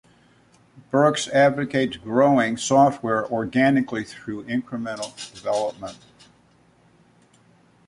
[0.89, 5.99] Brooks advocates "growing" software organically through incremental development.